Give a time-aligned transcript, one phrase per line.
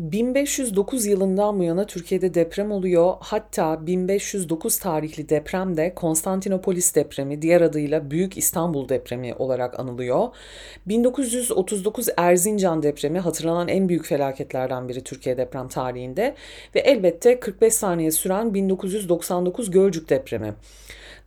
[0.00, 3.14] 1509 yılından bu yana Türkiye'de deprem oluyor.
[3.20, 10.28] Hatta 1509 tarihli deprem de Konstantinopolis depremi, diğer adıyla Büyük İstanbul depremi olarak anılıyor.
[10.86, 16.34] 1939 Erzincan depremi hatırlanan en büyük felaketlerden biri Türkiye deprem tarihinde
[16.74, 20.54] ve elbette 45 saniye süren 1999 Gölcük depremi.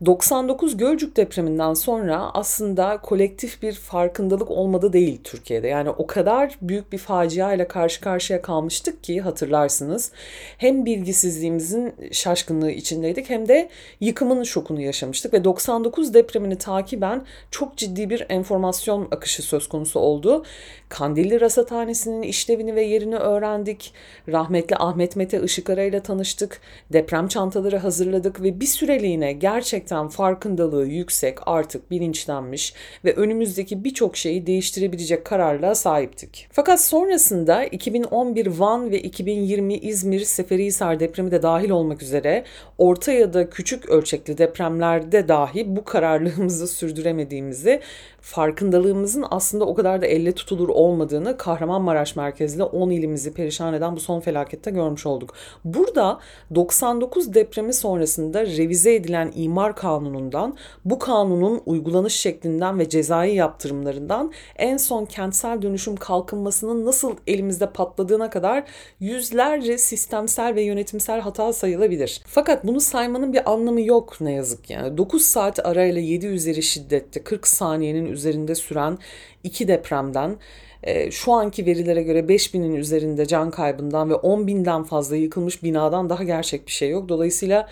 [0.05, 5.67] 99 Gölcük depreminden sonra aslında kolektif bir farkındalık olmadı değil Türkiye'de.
[5.67, 10.11] Yani o kadar büyük bir facia ile karşı karşıya kalmıştık ki hatırlarsınız.
[10.57, 18.09] Hem bilgisizliğimizin şaşkınlığı içindeydik hem de yıkımın şokunu yaşamıştık ve 99 depremini takiben çok ciddi
[18.09, 20.43] bir enformasyon akışı söz konusu oldu.
[20.93, 23.93] Kandilli Rasathanesi'nin işlevini ve yerini öğrendik.
[24.29, 26.61] Rahmetli Ahmet Mete Işıkara ile tanıştık.
[26.93, 32.73] Deprem çantaları hazırladık ve bir süreliğine gerçekten farkındalığı yüksek, artık bilinçlenmiş
[33.05, 36.47] ve önümüzdeki birçok şeyi değiştirebilecek kararla sahiptik.
[36.51, 42.43] Fakat sonrasında 2011 Van ve 2020 İzmir Seferihisar depremi de dahil olmak üzere
[42.77, 47.81] orta ya da küçük ölçekli depremlerde dahi bu kararlılığımızı sürdüremediğimizi
[48.23, 53.99] farkındalığımızın aslında o kadar da elle tutulur olmadığını Kahramanmaraş merkezli 10 ilimizi perişan eden bu
[53.99, 55.33] son felakette görmüş olduk.
[55.65, 56.19] Burada
[56.55, 64.77] 99 depremi sonrasında revize edilen imar kanunundan, bu kanunun uygulanış şeklinden ve cezai yaptırımlarından en
[64.77, 68.63] son kentsel dönüşüm kalkınmasının nasıl elimizde patladığına kadar
[68.99, 72.21] yüzlerce sistemsel ve yönetimsel hata sayılabilir.
[72.25, 74.97] Fakat bunu saymanın bir anlamı yok ne yazık yani.
[74.97, 78.97] 9 saat arayla 7 üzeri şiddette 40 saniyenin üzerinde süren
[79.43, 80.37] iki depremden
[80.83, 86.23] e, şu anki verilere göre 5000'in üzerinde can kaybından ve 10.000'den fazla yıkılmış binadan daha
[86.23, 87.09] gerçek bir şey yok.
[87.09, 87.69] Dolayısıyla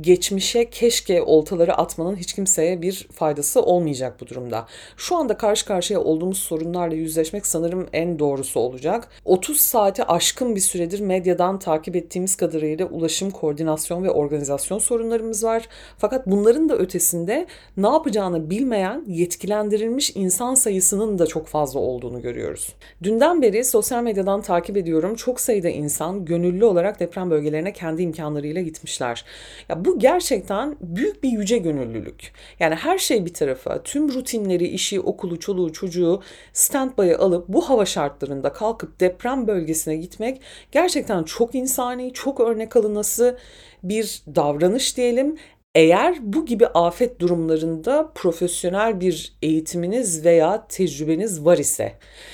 [0.00, 4.66] geçmişe keşke oltaları atmanın hiç kimseye bir faydası olmayacak bu durumda.
[4.96, 9.08] Şu anda karşı karşıya olduğumuz sorunlarla yüzleşmek sanırım en doğrusu olacak.
[9.24, 15.68] 30 saati aşkın bir süredir medyadan takip ettiğimiz kadarıyla ulaşım, koordinasyon ve organizasyon sorunlarımız var.
[15.98, 17.46] Fakat bunların da ötesinde
[17.76, 22.74] ne yapacağını bilmeyen, yetkilendirilmiş insan sayısının da çok fazla olduğunu görüyoruz.
[23.02, 25.14] Dünden beri sosyal medyadan takip ediyorum.
[25.14, 29.24] Çok sayıda insan gönüllü olarak deprem bölgelerine kendi imkanlarıyla gitmişler.
[29.68, 32.32] Ya bu gerçekten büyük bir yüce gönüllülük.
[32.60, 37.84] Yani her şey bir tarafa, tüm rutinleri, işi, okulu, çoluğu, çocuğu standby'a alıp bu hava
[37.84, 40.40] şartlarında kalkıp deprem bölgesine gitmek
[40.72, 43.38] gerçekten çok insani, çok örnek alınası
[43.82, 45.36] bir davranış diyelim.
[45.74, 51.92] Eğer bu gibi afet durumlarında profesyonel bir eğitiminiz veya tecrübeniz var ise,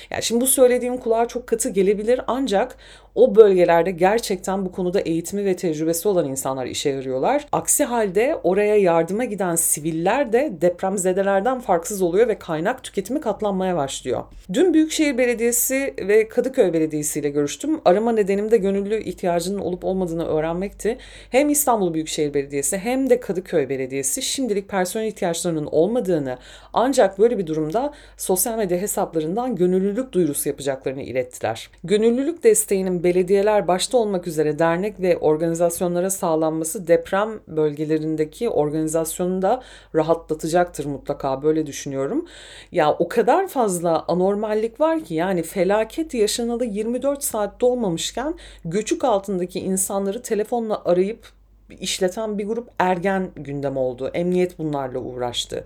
[0.09, 2.77] yani şimdi bu söylediğim kulağa çok katı gelebilir ancak
[3.17, 7.47] o bölgelerde gerçekten bu konuda eğitimi ve tecrübesi olan insanlar işe yarıyorlar.
[7.51, 14.23] Aksi halde oraya yardıma giden siviller de depremzedelerden farksız oluyor ve kaynak tüketimi katlanmaya başlıyor.
[14.53, 17.81] Dün Büyükşehir Belediyesi ve Kadıköy Belediyesi ile görüştüm.
[17.85, 20.97] Arama nedenim de gönüllü ihtiyacının olup olmadığını öğrenmekti.
[21.29, 26.37] Hem İstanbul Büyükşehir Belediyesi hem de Kadıköy Belediyesi şimdilik personel ihtiyaçlarının olmadığını
[26.73, 31.69] ancak böyle bir durumda sosyal medya hesaplarından gönüllülük duyurusu yapacaklarını ilettiler.
[31.83, 39.61] Gönüllülük desteğinin belediyeler başta olmak üzere dernek ve organizasyonlara sağlanması deprem bölgelerindeki organizasyonu da
[39.95, 42.25] rahatlatacaktır mutlaka böyle düşünüyorum.
[42.71, 48.35] Ya o kadar fazla anormallik var ki yani felaket yaşanalı 24 saat dolmamışken
[48.65, 51.36] göçük altındaki insanları telefonla arayıp
[51.69, 54.11] işleten bir grup ergen gündem oldu.
[54.13, 55.65] Emniyet bunlarla uğraştı.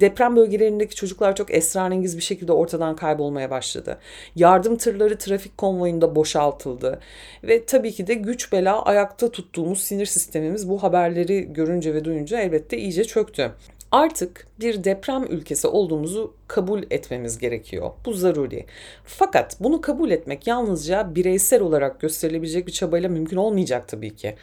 [0.00, 3.98] Deprem bölgelerindeki çocuklar çok esrarengiz bir şekilde ortadan kaybolmaya başladı.
[4.36, 7.00] Yardım tırları trafik konvoyunda boşaltıldı.
[7.44, 12.40] Ve tabii ki de güç bela ayakta tuttuğumuz sinir sistemimiz bu haberleri görünce ve duyunca
[12.40, 13.52] elbette iyice çöktü.
[13.92, 17.90] Artık bir deprem ülkesi olduğumuzu kabul etmemiz gerekiyor.
[18.06, 18.66] Bu zaruri.
[19.04, 24.34] Fakat bunu kabul etmek yalnızca bireysel olarak gösterilebilecek bir çabayla mümkün olmayacak tabii ki.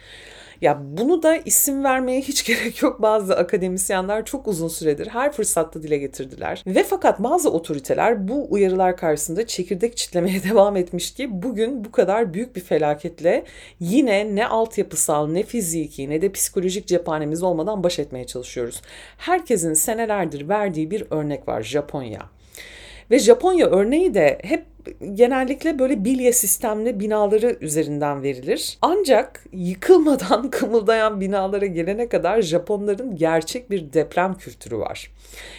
[0.60, 3.02] Ya bunu da isim vermeye hiç gerek yok.
[3.02, 6.62] Bazı akademisyenler çok uzun süredir her fırsatta dile getirdiler.
[6.66, 12.34] Ve fakat bazı otoriteler bu uyarılar karşısında çekirdek çitlemeye devam etmiş ki bugün bu kadar
[12.34, 13.44] büyük bir felaketle
[13.80, 18.82] yine ne altyapısal ne fiziki ne de psikolojik cephanemiz olmadan baş etmeye çalışıyoruz.
[19.18, 22.20] Herkesin senelerdir verdiği bir örnek var Japonya.
[23.10, 24.64] Ve Japonya örneği de hep
[25.14, 28.78] genellikle böyle bilye sistemli binaları üzerinden verilir.
[28.82, 35.10] Ancak yıkılmadan kımıldayan binalara gelene kadar Japonların gerçek bir deprem kültürü var.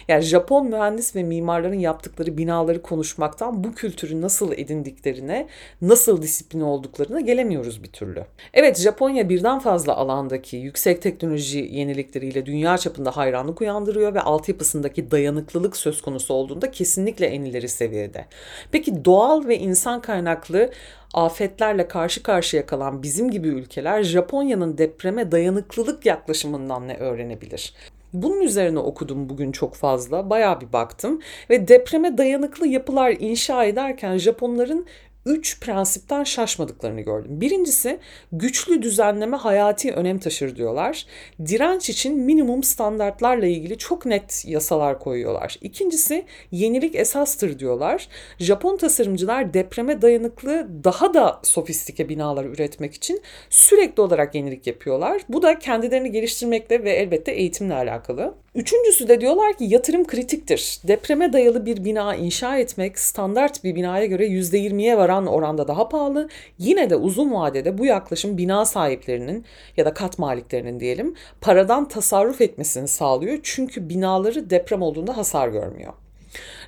[0.08, 5.48] Yani Japon mühendis ve mimarların yaptıkları binaları konuşmaktan bu kültürü nasıl edindiklerine,
[5.82, 8.24] nasıl disipline olduklarına gelemiyoruz bir türlü.
[8.54, 15.76] Evet Japonya birden fazla alandaki yüksek teknoloji yenilikleriyle dünya çapında hayranlık uyandırıyor ve altyapısındaki dayanıklılık
[15.76, 18.26] söz konusu olduğunda kesinlikle en ileri seviyede.
[18.72, 20.70] Peki doğal ve insan kaynaklı
[21.14, 27.74] afetlerle karşı karşıya kalan bizim gibi ülkeler Japonya'nın depreme dayanıklılık yaklaşımından ne öğrenebilir?
[28.12, 30.30] Bunun üzerine okudum bugün çok fazla.
[30.30, 31.20] Bayağı bir baktım
[31.50, 34.86] ve depreme dayanıklı yapılar inşa ederken Japonların
[35.26, 37.40] üç prensipten şaşmadıklarını gördüm.
[37.40, 37.98] Birincisi
[38.32, 41.06] güçlü düzenleme hayati önem taşır diyorlar.
[41.46, 45.56] Direnç için minimum standartlarla ilgili çok net yasalar koyuyorlar.
[45.60, 48.08] İkincisi yenilik esastır diyorlar.
[48.38, 55.22] Japon tasarımcılar depreme dayanıklı daha da sofistike binalar üretmek için sürekli olarak yenilik yapıyorlar.
[55.28, 58.34] Bu da kendilerini geliştirmekle ve elbette eğitimle alakalı.
[58.54, 60.78] Üçüncüsü de diyorlar ki yatırım kritiktir.
[60.88, 66.28] Depreme dayalı bir bina inşa etmek standart bir binaya göre %20'ye varan oranda daha pahalı.
[66.58, 69.44] Yine de uzun vadede bu yaklaşım bina sahiplerinin
[69.76, 73.38] ya da kat maliklerinin diyelim paradan tasarruf etmesini sağlıyor.
[73.42, 75.92] Çünkü binaları deprem olduğunda hasar görmüyor.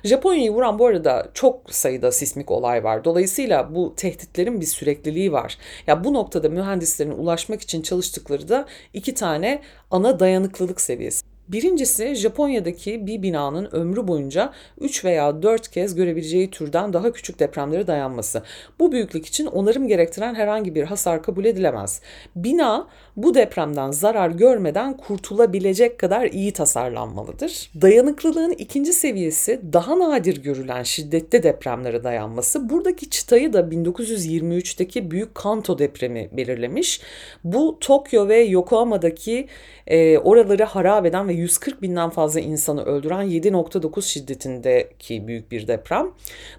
[0.03, 3.03] Japonya'yı vuran bu arada çok sayıda sismik olay var.
[3.03, 5.57] Dolayısıyla bu tehditlerin bir sürekliliği var.
[5.87, 11.34] Ya bu noktada mühendislerin ulaşmak için çalıştıkları da iki tane ana dayanıklılık seviyesi.
[11.47, 17.87] Birincisi Japonya'daki bir binanın ömrü boyunca 3 veya 4 kez görebileceği türden daha küçük depremlere
[17.87, 18.43] dayanması.
[18.79, 22.01] Bu büyüklük için onarım gerektiren herhangi bir hasar kabul edilemez.
[22.35, 22.87] Bina
[23.17, 27.71] bu depremden zarar görmeden kurtulabilecek kadar iyi tasarlanmalıdır.
[27.81, 32.69] Dayanıklılığın ikinci seviyesi daha nadir görülen şiddetli depremlere dayanması.
[32.69, 37.01] Buradaki çıtayı da 1923'teki Büyük Kanto depremi belirlemiş.
[37.43, 39.47] Bu Tokyo ve Yokohama'daki
[39.87, 46.11] e, oraları harap eden ve 140 binden fazla insanı öldüren 7.9 şiddetindeki büyük bir deprem.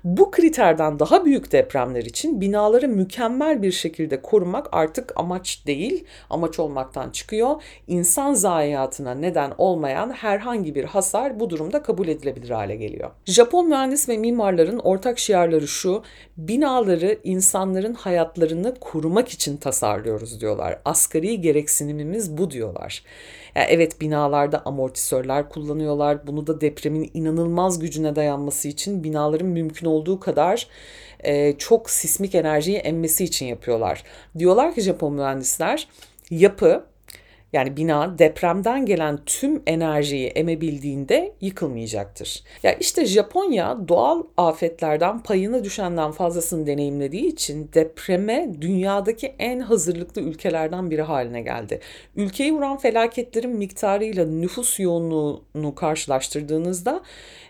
[0.04, 6.58] Bu kriterden daha büyük depremler için binaları mükemmel bir şekilde korumak artık amaç değil, amaç
[6.58, 7.62] olmaktan çıkıyor.
[7.86, 13.10] İnsan zayiatına neden olmayan herhangi bir hasar bu durumda kabul edilebilir hale geliyor.
[13.24, 16.02] Japon mühendis ve mimarların ortak şiarları şu,
[16.36, 20.78] binaları insanların hayatlarını korumak için tasarlıyoruz diyorlar.
[20.84, 23.02] Asgari gereksinimimiz bu diyorlar.
[23.56, 26.26] Yani evet binalarda amortisörler kullanıyorlar.
[26.26, 30.66] Bunu da depremin inanılmaz gücüne dayanması için binaların mümkün olduğu kadar
[31.20, 34.04] e, çok sismik enerjiyi emmesi için yapıyorlar.
[34.38, 35.88] Diyorlar ki Japon mühendisler
[36.30, 36.84] yapı
[37.52, 42.42] yani bina depremden gelen tüm enerjiyi emebildiğinde yıkılmayacaktır.
[42.62, 50.90] Ya işte Japonya doğal afetlerden payına düşenden fazlasını deneyimlediği için depreme dünyadaki en hazırlıklı ülkelerden
[50.90, 51.80] biri haline geldi.
[52.16, 57.02] Ülkeyi vuran felaketlerin miktarıyla nüfus yoğunluğunu karşılaştırdığınızda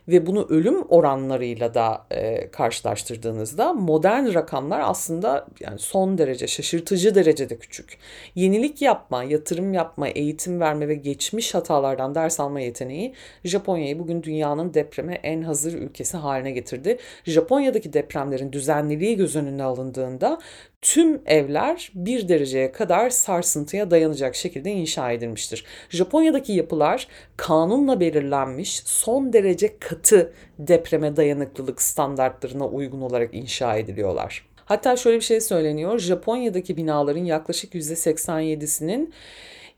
[0.08, 7.58] ve bunu ölüm oranlarıyla da e, karşılaştırdığınızda modern rakamlar aslında yani son derece şaşırtıcı derecede
[7.58, 7.98] küçük.
[8.34, 14.74] Yenilik yapma, yatırım yapma, eğitim verme ve geçmiş hatalardan ders alma yeteneği Japonya'yı bugün dünyanın
[14.74, 16.98] depreme en hazır ülkesi haline getirdi.
[17.24, 20.38] Japonya'daki depremlerin düzenliliği göz önüne alındığında
[20.82, 25.64] tüm evler bir dereceye kadar sarsıntıya dayanacak şekilde inşa edilmiştir.
[25.90, 34.46] Japonya'daki yapılar kanunla belirlenmiş son derece katı depreme dayanıklılık standartlarına uygun olarak inşa ediliyorlar.
[34.66, 35.98] Hatta şöyle bir şey söyleniyor.
[35.98, 39.12] Japonya'daki binaların yaklaşık %87'sinin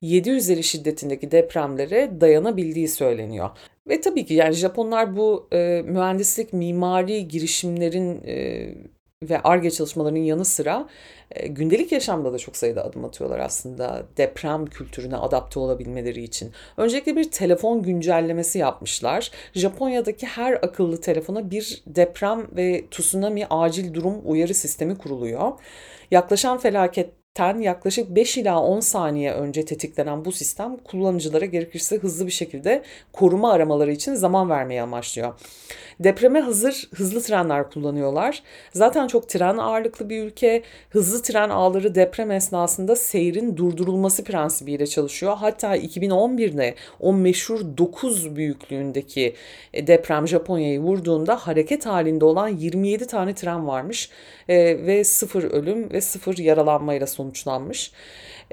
[0.02, 3.50] 7 üzeri şiddetindeki depremlere dayanabildiği söyleniyor.
[3.88, 8.68] Ve tabii ki yani Japonlar bu e, mühendislik, mimari girişimlerin e,
[9.22, 10.88] ve ARGE çalışmalarının yanı sıra
[11.30, 16.52] e, gündelik yaşamda da çok sayıda adım atıyorlar aslında deprem kültürüne adapte olabilmeleri için.
[16.76, 19.30] Öncelikle bir telefon güncellemesi yapmışlar.
[19.54, 25.52] Japonya'daki her akıllı telefona bir deprem ve tsunami acil durum uyarı sistemi kuruluyor.
[26.11, 32.26] Yaklaşan felaket ten yaklaşık 5 ila 10 saniye önce tetiklenen bu sistem kullanıcılara gerekirse hızlı
[32.26, 35.35] bir şekilde koruma aramaları için zaman vermeyi amaçlıyor.
[36.00, 38.42] Depreme hazır hızlı trenler kullanıyorlar.
[38.73, 40.62] Zaten çok tren ağırlıklı bir ülke.
[40.90, 45.37] Hızlı tren ağları deprem esnasında seyrin durdurulması prensibiyle çalışıyor.
[45.37, 49.35] Hatta 2011'de o meşhur 9 büyüklüğündeki
[49.75, 54.11] e, deprem Japonya'yı vurduğunda hareket halinde olan 27 tane tren varmış
[54.49, 57.92] e, ve sıfır ölüm ve sıfır yaralanmayla sonuçlanmış.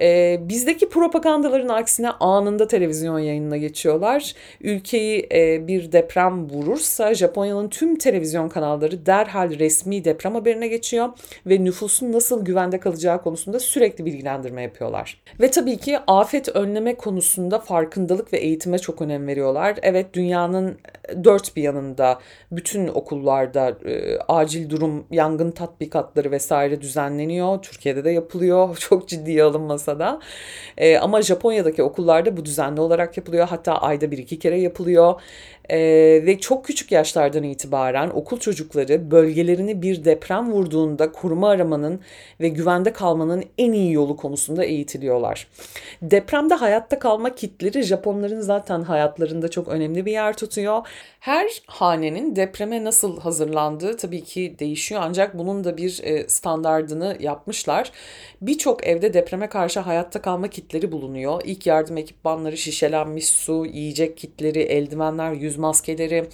[0.01, 4.33] E, bizdeki propagandaların aksine anında televizyon yayınına geçiyorlar.
[4.61, 11.09] Ülkeyi e, bir deprem vurursa Japonya'nın tüm televizyon kanalları derhal resmi deprem haberine geçiyor
[11.45, 15.21] ve nüfusun nasıl güvende kalacağı konusunda sürekli bilgilendirme yapıyorlar.
[15.41, 19.75] Ve tabii ki afet önleme konusunda farkındalık ve eğitime çok önem veriyorlar.
[19.81, 20.77] Evet dünyanın
[21.23, 22.19] dört bir yanında
[22.51, 27.61] bütün okullarda e, acil durum yangın tatbikatları vesaire düzenleniyor.
[27.61, 28.77] Türkiye'de de yapılıyor.
[28.79, 29.37] Çok ciddiye
[29.89, 30.19] alınmasa da.
[30.77, 33.47] E, ama Japonya'daki okullarda bu düzenli olarak yapılıyor.
[33.47, 35.21] Hatta ayda bir iki kere yapılıyor.
[35.69, 35.77] E,
[36.25, 41.99] ve çok küçük yaşlardan itibaren okul çocukları bölgelerini bir deprem vurduğunda koruma aramanın
[42.39, 45.47] ve güvende kalmanın en iyi yolu konusunda eğitiliyorlar.
[46.01, 50.87] Depremde hayatta kalma kitleri Japonların zaten hayatlarında çok önemli bir yer tutuyor.
[51.19, 57.91] Her hanenin depreme nasıl hazırlandığı tabii ki değişiyor ancak bunun da bir e, standardını yapmışlar.
[58.41, 61.41] Birçok evde depreme karşı hayatta kalma kitleri bulunuyor.
[61.45, 66.25] İlk yardım ekipmanları, şişelenmiş su, yiyecek kitleri, eldivenler, yüz maskeleri,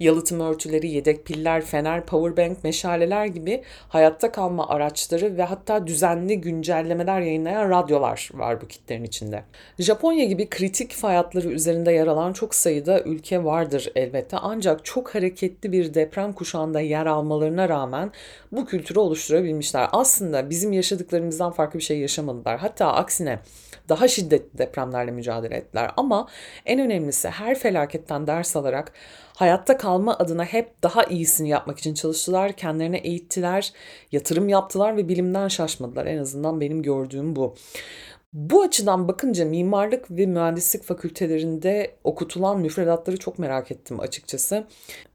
[0.00, 7.20] yalıtım örtüleri, yedek piller, fener, powerbank, meşaleler gibi hayatta kalma araçları ve hatta düzenli güncellemeler
[7.20, 9.44] yayınlayan radyolar var bu kitlerin içinde.
[9.78, 15.72] Japonya gibi kritik fay üzerinde yer alan çok sayıda ülke vardır elbette ancak çok hareketli
[15.72, 18.12] bir deprem kuşağında yer almalarına rağmen
[18.52, 19.88] bu kültürü oluşturabilmişler.
[19.92, 22.58] Aslında bizim yaşadıklarımızdan farklı bir şey yaşamadılar.
[22.80, 23.38] Hatta aksine
[23.88, 25.90] daha şiddetli depremlerle mücadele ettiler.
[25.96, 26.28] Ama
[26.66, 28.92] en önemlisi her felaketten ders alarak
[29.36, 32.52] hayatta kalma adına hep daha iyisini yapmak için çalıştılar.
[32.52, 33.72] Kendilerine eğittiler,
[34.12, 36.06] yatırım yaptılar ve bilimden şaşmadılar.
[36.06, 37.54] En azından benim gördüğüm bu.
[38.32, 44.66] Bu açıdan bakınca mimarlık ve mühendislik fakültelerinde okutulan müfredatları çok merak ettim açıkçası.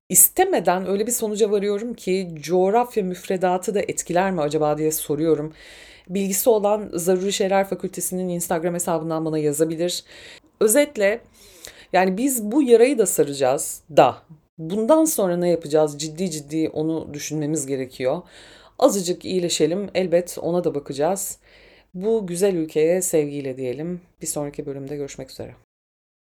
[0.09, 5.53] İstemeden öyle bir sonuca varıyorum ki coğrafya müfredatı da etkiler mi acaba diye soruyorum.
[6.09, 10.03] Bilgisi olan Zaruri Şeyler Fakültesi'nin Instagram hesabından bana yazabilir.
[10.59, 11.21] Özetle
[11.93, 14.17] yani biz bu yarayı da saracağız da
[14.57, 18.21] bundan sonra ne yapacağız ciddi ciddi onu düşünmemiz gerekiyor.
[18.79, 21.39] Azıcık iyileşelim elbet ona da bakacağız.
[21.93, 24.01] Bu güzel ülkeye sevgiyle diyelim.
[24.21, 25.64] Bir sonraki bölümde görüşmek üzere.